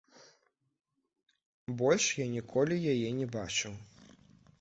Больш 1.81 2.05
я 2.23 2.27
ніколі 2.37 2.75
яе 2.95 3.09
не 3.19 3.27
бачыў. 3.37 3.73